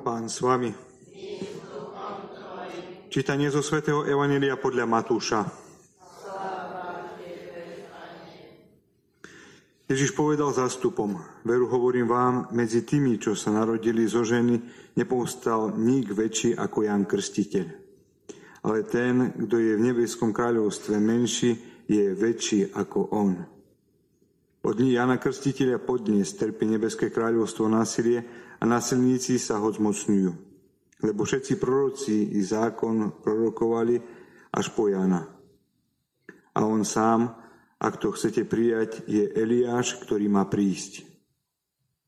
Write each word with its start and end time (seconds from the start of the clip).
Pán 0.00 0.32
s 0.32 0.40
vami. 0.40 0.72
Čítanie 3.12 3.52
zo 3.52 3.60
svätého 3.60 4.08
Evanelia 4.08 4.56
podľa 4.56 4.88
Matúša. 4.88 5.44
Ježiš 9.84 10.16
povedal 10.16 10.56
zástupom, 10.56 11.20
veru 11.44 11.68
hovorím 11.68 12.08
vám, 12.08 12.48
medzi 12.56 12.80
tými, 12.80 13.20
čo 13.20 13.36
sa 13.36 13.52
narodili 13.52 14.08
zo 14.08 14.24
ženy, 14.24 14.56
nepovstal 14.96 15.76
nik 15.76 16.08
väčší 16.16 16.56
ako 16.56 16.88
Jan 16.88 17.04
Krstiteľ. 17.04 17.66
Ale 18.64 18.88
ten, 18.88 19.36
kto 19.36 19.56
je 19.60 19.76
v 19.76 19.84
nebeskom 19.84 20.32
kráľovstve 20.32 20.96
menší, 20.96 21.84
je 21.90 22.16
väčší 22.16 22.72
ako 22.72 23.12
on. 23.12 23.59
Od 24.60 24.76
dní 24.76 24.96
Jana 24.96 25.16
Krstiteľa 25.16 25.80
podnes 25.80 26.28
trpí 26.36 26.68
nebeské 26.68 27.08
kráľovstvo 27.08 27.68
násilie 27.68 28.20
a 28.60 28.64
násilníci 28.68 29.40
sa 29.40 29.56
ho 29.56 29.68
zmocňujú. 29.72 30.32
Lebo 31.00 31.24
všetci 31.24 31.56
proroci 31.56 32.36
i 32.36 32.40
zákon 32.44 33.24
prorokovali 33.24 33.96
až 34.52 34.66
po 34.76 34.92
Jana. 34.92 35.24
A 36.52 36.60
on 36.60 36.84
sám 36.84 37.40
ak 37.80 37.96
to 37.96 38.12
chcete 38.12 38.44
prijať, 38.44 39.08
je 39.08 39.24
Eliáš, 39.32 39.96
ktorý 40.04 40.28
má 40.28 40.44
prísť. 40.44 41.08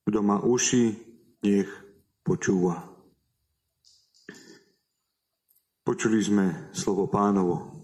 Kto 0.05 0.21
má 0.21 0.45
uši, 0.45 0.93
nech 1.41 1.69
počúva. 2.21 2.93
Počuli 5.81 6.21
sme 6.21 6.47
slovo 6.77 7.09
pánovo. 7.09 7.82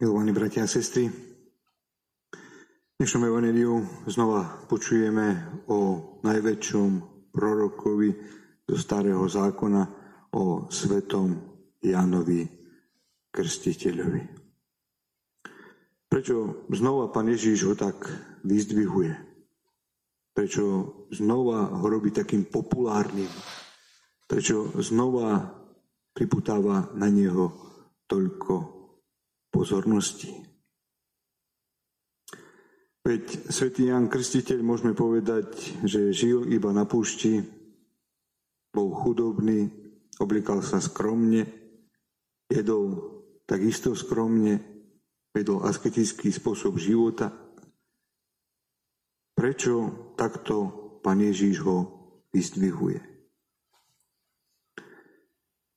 Milovaní 0.00 0.32
bratia 0.32 0.64
a 0.64 0.72
sestry, 0.72 1.12
v 1.12 2.96
dnešnom 2.96 3.20
evaneliu 3.20 3.84
znova 4.08 4.64
počujeme 4.64 5.60
o 5.68 5.78
najväčšom 6.24 6.88
prorokovi 7.28 8.08
zo 8.64 8.80
starého 8.80 9.20
zákona 9.28 9.82
o 10.40 10.72
svetom 10.72 11.36
Jánovi 11.84 12.48
Krstiteľovi. 13.28 14.22
Prečo 16.08 16.64
znova 16.72 17.12
pán 17.12 17.28
Ježíš 17.28 17.68
ho 17.68 17.76
tak 17.76 18.00
vyzdvihuje? 18.48 19.12
Prečo 20.32 20.64
znova 21.12 21.76
ho 21.76 21.84
robí 21.92 22.08
takým 22.08 22.48
populárnym? 22.48 23.28
Prečo 24.24 24.80
znova 24.80 25.44
priputáva 26.16 26.88
na 26.96 27.12
neho 27.12 27.52
toľko 28.08 28.79
pozornosti? 29.50 30.30
Veď 33.00 33.50
svätý 33.50 33.90
Jan 33.90 34.06
Krstiteľ 34.06 34.62
môžeme 34.62 34.94
povedať, 34.94 35.74
že 35.82 36.14
žil 36.14 36.46
iba 36.52 36.70
na 36.70 36.86
púšti, 36.86 37.42
bol 38.70 38.94
chudobný, 38.94 39.66
oblikal 40.22 40.62
sa 40.62 40.78
skromne, 40.78 41.48
jedol 42.46 43.10
takisto 43.50 43.98
skromne, 43.98 44.62
vedol 45.34 45.66
asketický 45.66 46.30
spôsob 46.30 46.78
života. 46.78 47.34
Prečo 49.34 50.14
takto 50.14 50.54
pán 51.02 51.18
Ježíš 51.18 51.66
ho 51.66 51.78
vyzdvihuje? 52.30 53.09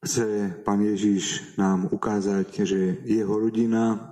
Chce 0.04 0.52
pán 0.68 0.84
Ježíš 0.84 1.56
nám 1.56 1.88
ukázať, 1.88 2.68
že 2.68 3.00
jeho 3.08 3.40
rodina, 3.40 4.12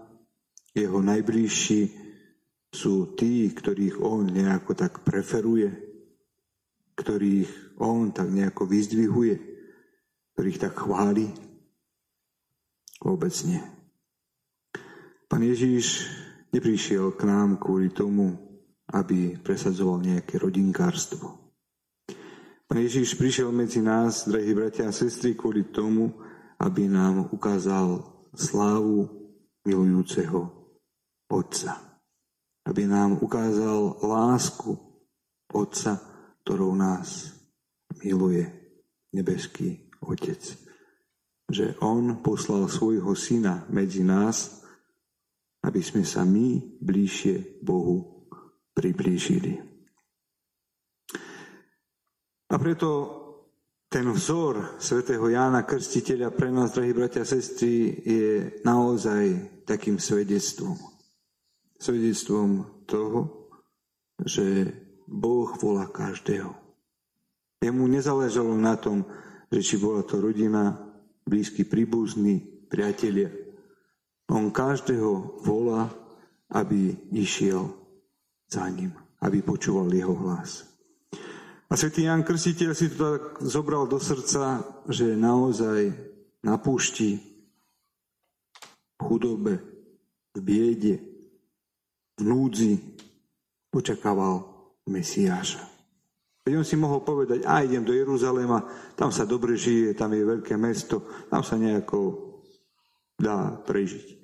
jeho 0.71 1.03
najbližší 1.03 1.91
sú 2.71 3.11
tí, 3.19 3.51
ktorých 3.51 3.99
on 3.99 4.31
nejako 4.31 4.71
tak 4.71 5.03
preferuje, 5.03 5.67
ktorých 6.95 7.75
on 7.83 8.15
tak 8.15 8.31
nejako 8.31 8.71
vyzdvihuje, 8.71 9.35
ktorých 10.31 10.61
tak 10.63 10.79
chváli? 10.79 11.27
Vôbec 13.03 13.35
nie. 13.43 13.59
Pán 15.27 15.43
Ježíš 15.43 16.07
neprišiel 16.55 17.11
k 17.19 17.27
nám 17.27 17.59
kvôli 17.59 17.91
tomu, 17.91 18.39
aby 18.95 19.35
presadzoval 19.43 20.07
nejaké 20.07 20.39
rodinkárstvo. 20.39 21.40
Pán 22.71 22.79
Ježíš 22.79 23.19
prišiel 23.19 23.51
medzi 23.51 23.83
nás, 23.83 24.23
drahí 24.31 24.55
bratia 24.55 24.87
a 24.87 24.95
sestry, 24.95 25.35
kvôli 25.35 25.67
tomu, 25.75 26.15
aby 26.55 26.87
nám 26.87 27.27
ukázal 27.35 27.99
slávu 28.31 29.11
milujúceho 29.67 30.47
Otca 31.27 31.91
aby 32.65 32.85
nám 32.85 33.17
ukázal 33.21 34.01
lásku 34.05 34.77
Otca, 35.51 35.97
ktorou 36.45 36.77
nás 36.77 37.33
miluje 37.99 38.47
nebeský 39.11 39.91
Otec. 39.99 40.39
Že 41.51 41.75
On 41.83 42.23
poslal 42.23 42.71
svojho 42.71 43.11
Syna 43.17 43.67
medzi 43.67 44.05
nás, 44.05 44.63
aby 45.65 45.83
sme 45.83 46.07
sa 46.07 46.23
my 46.23 46.79
bližšie 46.79 47.59
Bohu 47.59 48.29
priblížili. 48.71 49.70
A 52.51 52.55
preto 52.59 52.89
ten 53.87 54.07
vzor 54.11 54.75
svätého 54.79 55.23
Jána 55.31 55.63
Krstiteľa 55.63 56.35
pre 56.35 56.51
nás, 56.51 56.75
drahí 56.75 56.91
bratia 56.91 57.23
a 57.23 57.27
sestry, 57.27 57.95
je 58.03 58.59
naozaj 58.67 59.63
takým 59.63 59.99
svedectvom 59.99 60.91
svedectvom 61.81 62.61
toho, 62.85 63.49
že 64.21 64.69
Boh 65.09 65.49
volá 65.57 65.89
každého. 65.89 66.53
Jemu 67.57 67.89
nezáležalo 67.89 68.53
na 68.53 68.77
tom, 68.77 69.01
že 69.49 69.65
či 69.65 69.75
bola 69.81 70.05
to 70.05 70.21
rodina, 70.21 70.77
blízky 71.25 71.65
príbuzný, 71.65 72.37
priatelia. 72.69 73.33
On 74.29 74.53
každého 74.53 75.41
volá, 75.41 75.89
aby 76.53 76.93
išiel 77.11 77.73
za 78.45 78.69
ním, 78.69 78.93
aby 79.25 79.41
počúval 79.41 79.89
jeho 79.89 80.13
hlas. 80.13 80.70
A 81.71 81.79
svätý 81.79 82.03
Jan 82.03 82.27
Krstiteľ 82.27 82.75
si 82.75 82.91
to 82.91 83.15
tak 83.15 83.23
zobral 83.47 83.87
do 83.87 83.95
srdca, 83.95 84.59
že 84.91 85.15
naozaj 85.15 85.95
na 86.43 86.59
púšti, 86.59 87.15
v 88.99 88.99
chudobe, 88.99 89.55
v 90.35 90.39
biede, 90.43 90.99
v 92.19 92.21
núdzi 92.27 92.75
očakával 93.71 94.51
Mesiáša. 94.91 95.63
Veď 96.43 96.59
on 96.59 96.67
si 96.67 96.75
mohol 96.75 97.07
povedať, 97.07 97.47
a 97.47 97.63
idem 97.63 97.87
do 97.87 97.95
Jeruzalema, 97.95 98.67
tam 98.99 99.15
sa 99.15 99.23
dobre 99.23 99.55
žije, 99.55 99.95
tam 99.95 100.11
je 100.11 100.27
veľké 100.27 100.59
mesto, 100.59 101.07
tam 101.31 101.39
sa 101.39 101.55
nejako 101.55 102.35
dá 103.15 103.47
prežiť. 103.63 104.19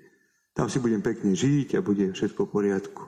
Tam 0.52 0.68
si 0.68 0.84
budem 0.84 1.00
pekne 1.00 1.32
žiť 1.32 1.80
a 1.80 1.86
bude 1.86 2.12
všetko 2.12 2.44
v 2.44 2.52
poriadku. 2.52 3.04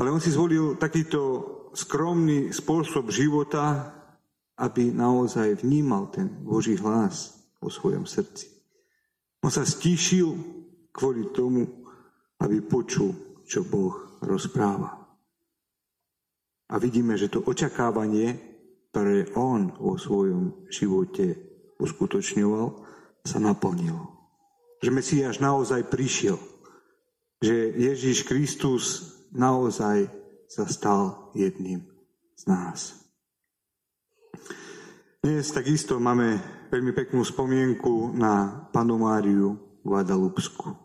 Ale 0.00 0.08
on 0.08 0.22
si 0.22 0.32
zvolil 0.32 0.80
takýto 0.80 1.60
skromný 1.72 2.52
spôsob 2.52 3.08
života, 3.08 3.92
aby 4.60 4.92
naozaj 4.92 5.64
vnímal 5.64 6.12
ten 6.12 6.28
Boží 6.28 6.76
hlas 6.76 7.34
vo 7.58 7.72
svojom 7.72 8.04
srdci. 8.04 8.52
On 9.42 9.50
sa 9.50 9.66
stíšil 9.66 10.28
kvôli 10.94 11.32
tomu, 11.34 11.66
aby 12.38 12.62
počul 12.62 13.42
čo 13.42 13.66
Boh 13.66 14.20
rozpráva. 14.22 15.02
A 16.72 16.74
vidíme, 16.78 17.18
že 17.18 17.28
to 17.28 17.44
očakávanie, 17.44 18.38
ktoré 18.92 19.28
on 19.36 19.76
vo 19.76 19.98
svojom 19.98 20.68
živote 20.72 21.36
uskutočňoval, 21.76 22.66
sa 23.22 23.38
naplnilo. 23.42 24.08
Že 24.82 24.90
Mesiáš 24.90 25.36
naozaj 25.38 25.90
prišiel. 25.90 26.38
Že 27.42 27.54
Ježíš 27.76 28.24
Kristus 28.26 28.84
naozaj 29.34 30.21
sa 30.52 30.68
stal 30.68 31.32
jedným 31.32 31.80
z 32.36 32.42
nás. 32.44 33.08
Dnes 35.24 35.48
takisto 35.48 35.96
máme 35.96 36.36
veľmi 36.68 36.92
peknú 36.92 37.24
spomienku 37.24 38.12
na 38.12 38.68
panu 38.68 39.00
Máriu 39.00 39.56
Guadalupsku. 39.80 40.76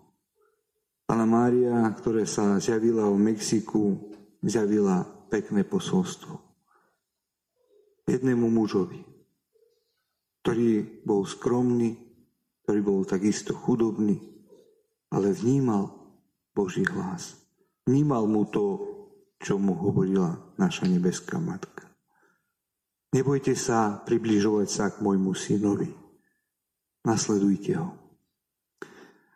Pána 1.03 1.27
Mária, 1.27 1.83
ktoré 1.99 2.23
sa 2.23 2.55
zjavila 2.63 3.11
v 3.11 3.19
Mexiku, 3.19 4.07
zjavila 4.39 5.03
pekné 5.27 5.67
posolstvo. 5.67 6.39
Jednému 8.07 8.47
mužovi, 8.47 9.03
ktorý 10.47 11.03
bol 11.03 11.27
skromný, 11.27 11.99
ktorý 12.63 12.79
bol 12.79 12.99
takisto 13.03 13.51
chudobný, 13.51 14.15
ale 15.11 15.35
vnímal 15.35 15.91
Boží 16.55 16.87
hlas. 16.87 17.35
Vnímal 17.83 18.31
mu 18.31 18.47
to, 18.47 18.96
čo 19.37 19.61
mu 19.61 19.77
hovorila 19.77 20.37
naša 20.57 20.89
nebeská 20.89 21.37
matka. 21.37 21.85
Nebojte 23.13 23.55
sa 23.55 24.03
približovať 24.03 24.67
sa 24.67 24.85
k 24.91 24.99
môjmu 24.99 25.31
synovi. 25.31 25.89
Nasledujte 27.07 27.71
ho. 27.79 27.89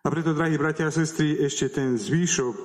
A 0.02 0.08
preto, 0.10 0.34
drahí 0.34 0.58
bratia 0.58 0.90
a 0.90 0.94
sestry, 0.94 1.38
ešte 1.38 1.70
ten 1.70 1.96
zvýšok 1.96 2.58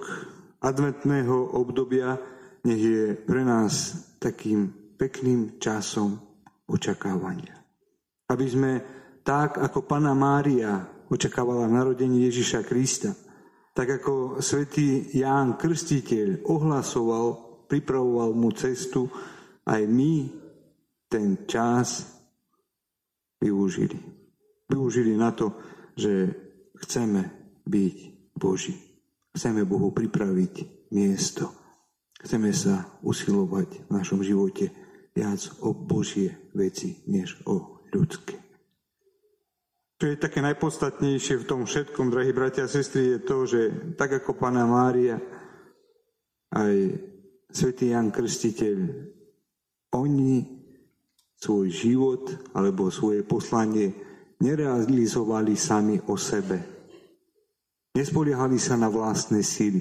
adventného 0.65 1.55
obdobia 1.55 2.17
nech 2.65 2.83
je 2.83 3.05
pre 3.15 3.45
nás 3.47 4.03
takým 4.19 4.73
pekným 4.97 5.61
časom 5.61 6.19
očakávania. 6.67 7.55
Aby 8.27 8.47
sme 8.51 8.73
tak, 9.23 9.61
ako 9.63 9.87
Pana 9.87 10.17
Mária 10.17 10.83
očakávala 11.07 11.71
narodenie 11.71 12.27
Ježiša 12.27 12.67
Krista, 12.67 13.15
tak 13.77 14.01
ako 14.01 14.41
svätý 14.41 15.05
Ján 15.13 15.61
Krstiteľ 15.61 16.49
ohlasoval, 16.49 17.61
pripravoval 17.69 18.33
mu 18.33 18.49
cestu, 18.57 19.05
aj 19.69 19.85
my 19.85 20.33
ten 21.13 21.45
čas 21.45 22.09
využili. 23.37 24.01
Využili 24.73 25.13
na 25.13 25.37
to, 25.37 25.53
že 25.93 26.33
chceme 26.89 27.21
byť 27.69 27.97
Boží. 28.33 28.73
Chceme 29.37 29.69
Bohu 29.69 29.93
pripraviť 29.93 30.89
miesto. 30.97 31.53
Chceme 32.17 32.57
sa 32.57 32.97
usilovať 33.05 33.87
v 33.87 33.91
našom 33.93 34.25
živote 34.25 34.73
viac 35.13 35.53
o 35.61 35.77
Božie 35.77 36.49
veci, 36.57 37.05
než 37.13 37.37
o 37.45 37.85
ľudské. 37.93 38.46
Čo 39.97 40.13
je 40.13 40.21
také 40.21 40.45
najpodstatnejšie 40.45 41.41
v 41.41 41.49
tom 41.49 41.65
všetkom, 41.65 42.13
drahí 42.13 42.37
bratia 42.37 42.69
a 42.69 42.73
sestry, 42.73 43.17
je 43.17 43.21
to, 43.25 43.49
že 43.49 43.61
tak 43.97 44.13
ako 44.21 44.37
Pana 44.37 44.69
Mária, 44.69 45.17
aj 46.53 47.01
svätý 47.49 47.97
Jan 47.97 48.13
Krstiteľ, 48.13 48.77
oni 49.97 50.45
svoj 51.41 51.73
život 51.73 52.25
alebo 52.53 52.93
svoje 52.93 53.25
poslanie 53.25 53.97
nerealizovali 54.45 55.57
sami 55.57 55.97
o 56.13 56.21
sebe. 56.21 56.61
Nespoliehali 57.97 58.61
sa 58.61 58.77
na 58.77 58.93
vlastné 58.93 59.41
síly. 59.41 59.81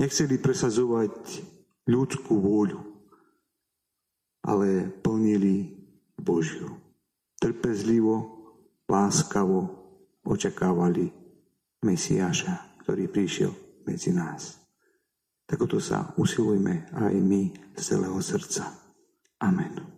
Nechceli 0.00 0.40
presazovať 0.40 1.12
ľudskú 1.84 2.40
vôľu, 2.40 2.80
ale 4.48 4.88
plnili 5.04 5.68
Božiu. 6.16 6.80
Trpezlivo 7.36 8.43
láskavo 8.88 9.60
očakávali 10.24 11.12
Mesiáša, 11.84 12.80
ktorý 12.84 13.12
prišiel 13.12 13.52
medzi 13.84 14.16
nás. 14.16 14.60
Tak 15.44 15.60
o 15.60 15.68
to 15.68 15.76
sa 15.76 16.16
usilujme 16.16 16.88
aj 16.96 17.14
my 17.20 17.52
z 17.76 17.80
celého 17.80 18.16
srdca. 18.24 18.64
Amen. 19.44 19.93